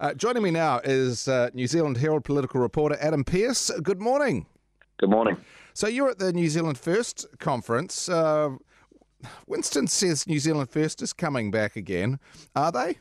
[0.00, 3.70] Uh, joining me now is uh, New Zealand Herald political reporter Adam Pearse.
[3.82, 4.46] Good morning.
[4.98, 5.36] Good morning.
[5.74, 8.08] So you're at the New Zealand First conference.
[8.08, 8.50] Uh,
[9.46, 12.18] Winston says New Zealand First is coming back again.
[12.54, 12.98] Are they?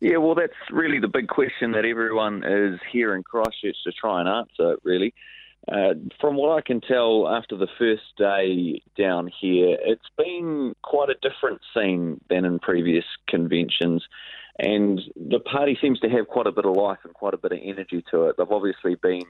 [0.00, 4.20] Yeah, well, that's really the big question that everyone is here in Christchurch to try
[4.20, 5.12] and answer, really.
[5.70, 11.10] Uh, from what I can tell after the first day down here, it's been quite
[11.10, 14.02] a different scene than in previous conventions.
[14.58, 17.52] And the party seems to have quite a bit of life and quite a bit
[17.52, 18.36] of energy to it.
[18.36, 19.22] They've obviously been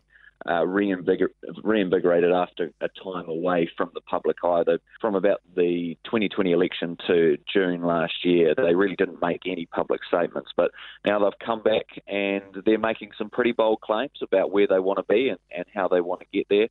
[0.46, 1.28] uh, reinvigor-
[1.62, 4.62] reinvigorated after a time away from the public eye.
[4.64, 9.66] They, from about the 2020 election to June last year, they really didn't make any
[9.66, 10.50] public statements.
[10.56, 10.70] But
[11.04, 14.98] now they've come back and they're making some pretty bold claims about where they want
[14.98, 16.68] to be and, and how they want to get there.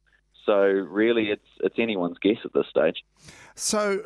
[0.49, 3.03] So really, it's it's anyone's guess at this stage.
[3.53, 4.01] So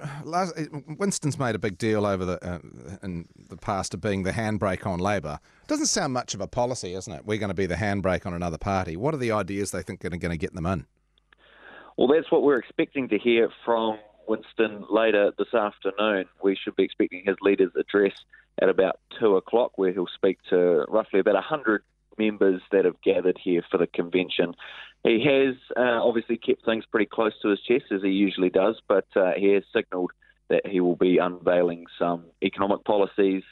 [0.99, 2.59] Winston's made a big deal over the uh,
[3.01, 5.39] in the past of being the handbrake on Labour.
[5.67, 7.25] Doesn't sound much of a policy, isn't it?
[7.25, 8.97] We're going to be the handbrake on another party.
[8.97, 10.85] What are the ideas they think are going to get them in?
[11.95, 16.25] Well, that's what we're expecting to hear from Winston later this afternoon.
[16.43, 18.11] We should be expecting his leader's address
[18.61, 21.83] at about two o'clock, where he'll speak to roughly about 100
[22.17, 24.55] members that have gathered here for the convention.
[25.03, 28.81] He has uh, obviously kept things pretty close to his chest, as he usually does,
[28.87, 30.11] but uh, he has signalled
[30.49, 33.43] that he will be unveiling some economic policies,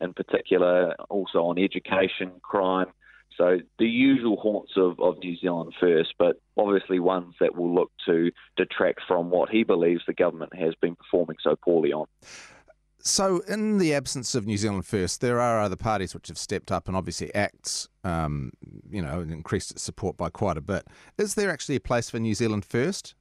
[0.00, 2.86] in particular, also on education, crime.
[3.36, 7.92] So the usual haunts of, of New Zealand first, but obviously ones that will look
[8.06, 12.06] to detract from what he believes the government has been performing so poorly on.
[13.08, 16.70] So, in the absence of New Zealand First, there are other parties which have stepped
[16.70, 18.52] up and obviously ACT's, um,
[18.90, 20.86] you know, increased its support by quite a bit.
[21.16, 23.14] Is there actually a place for New Zealand First?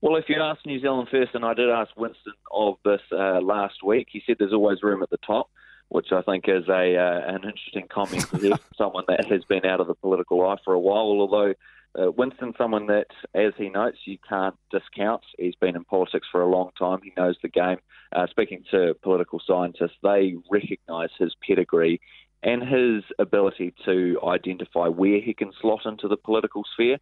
[0.00, 3.42] Well, if you ask New Zealand First, and I did ask Winston of this uh,
[3.42, 5.50] last week, he said there's always room at the top,
[5.90, 8.40] which I think is a uh, an interesting comment from
[8.78, 11.02] someone that has been out of the political eye for a while.
[11.20, 11.52] Although
[11.98, 15.22] uh, Winston, someone that, as he notes, you can't discount.
[15.38, 17.00] He's been in politics for a long time.
[17.02, 17.78] He knows the game.
[18.14, 22.00] Uh, speaking to political scientists, they recognise his pedigree
[22.42, 26.98] and his ability to identify where he can slot into the political sphere.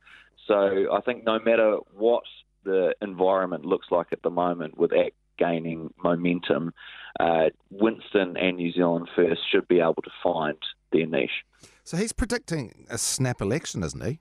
[0.47, 2.25] So I think no matter what
[2.65, 6.73] the environment looks like at the moment, with ACT gaining momentum,
[7.19, 10.59] uh, Winston and New Zealand First should be able to find
[10.93, 11.31] their niche.
[11.85, 14.21] So he's predicting a snap election, isn't he?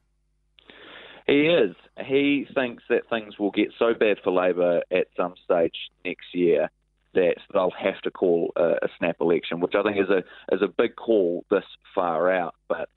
[1.29, 1.75] He is.
[2.03, 6.71] He thinks that things will get so bad for Labour at some stage next year
[7.13, 10.23] that they'll have to call a, a snap election, which I think is a
[10.53, 12.55] is a big call this far out.
[12.67, 12.89] But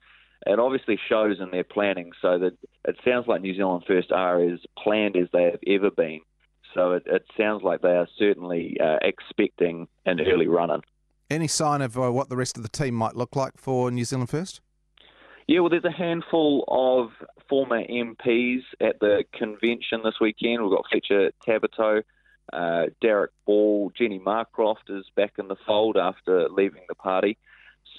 [0.47, 4.43] it obviously shows in their planning, so that it sounds like New Zealand First are
[4.43, 6.21] as planned as they have ever been.
[6.73, 10.81] So it, it sounds like they are certainly uh, expecting an early run in.
[11.29, 14.05] Any sign of uh, what the rest of the team might look like for New
[14.05, 14.59] Zealand First?
[15.47, 17.11] Yeah, well, there's a handful of
[17.49, 20.63] former MPs at the convention this weekend.
[20.63, 22.03] We've got Fletcher Tabuteau,
[22.53, 27.37] uh, Darroch Ball, Jenny Marcroft is back in the fold after leaving the party.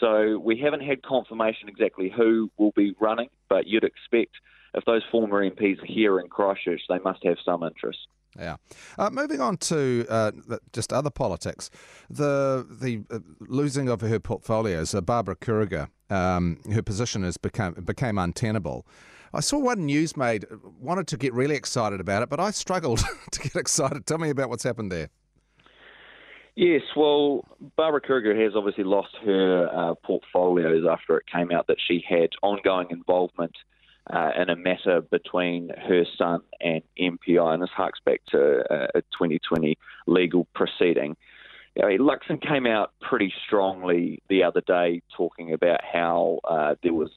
[0.01, 4.33] So we haven't had confirmation exactly who will be running, but you'd expect
[4.75, 7.99] if those former MPs are here in Christchurch, they must have some interest.
[8.39, 8.57] Yeah.
[8.99, 10.33] Uh, moving on to uh,
[10.73, 11.71] just other politics,
[12.11, 17.75] the the uh, losing of her portfolios, uh, Barbara Kuriger, um, her position has become
[17.75, 18.87] became untenable.
[19.33, 20.45] I saw one newsmate
[20.81, 23.03] wanted to get really excited about it, but I struggled
[23.33, 24.07] to get excited.
[24.07, 25.11] Tell me about what's happened there.
[26.57, 27.45] Yes, well,
[27.77, 32.31] Barbara Kuriger has obviously lost her uh, portfolios after it came out that she had
[32.43, 33.57] ongoing involvement
[34.13, 39.03] uh, in a matter between her son and MPI, and this harks back to a
[39.13, 41.17] 2020 legal proceeding.
[41.77, 47.11] Luxon came out pretty strongly the other day talking about how uh, there was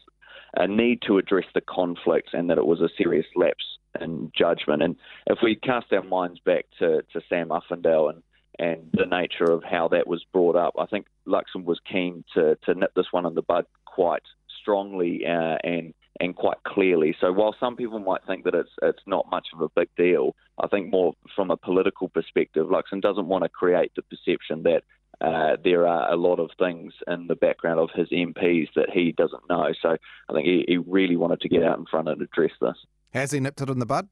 [0.56, 4.82] a need to address the conflicts and that it was a serious lapse in judgment.
[4.82, 4.96] And
[5.28, 8.24] if we cast our minds back to, to Sam Uffindell and,
[8.58, 12.58] and the nature of how that was brought up, I think Luxon was keen to,
[12.66, 14.24] to nip this one in the bud quite
[14.62, 17.16] strongly uh, and and quite clearly.
[17.20, 20.36] So while some people might think that it's it's not much of a big deal,
[20.58, 24.84] I think more from a political perspective, Luxon doesn't want to create the perception that
[25.20, 29.12] uh, there are a lot of things in the background of his MPs that he
[29.12, 29.74] doesn't know.
[29.82, 29.98] So
[30.30, 32.76] I think he, he really wanted to get out in front and address this.
[33.14, 34.08] Has he nipped it in the bud?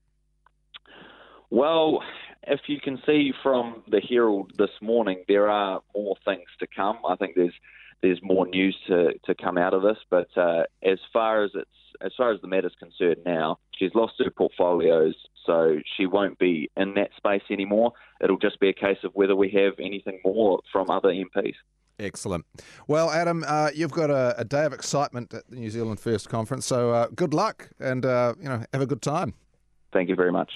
[1.51, 2.01] Well,
[2.47, 6.97] if you can see from the Herald this morning, there are more things to come.
[7.07, 7.53] I think there's
[8.05, 9.97] there's more news to, to come out of this.
[10.11, 11.69] But uh, as far as it's
[12.01, 15.15] as far as the matter's concerned now, she's lost her portfolios,
[15.45, 17.93] so she won't be in that space anymore.
[18.21, 21.53] It'll just be a case of whether we have anything more from other MPs.
[21.97, 22.45] Excellent.
[22.89, 26.27] Well, Adam, uh, you've got a, a, day of excitement at the New Zealand First
[26.27, 29.33] Conference, so uh, good luck and uh, you know have a good time.
[29.93, 30.51] Thank you very much.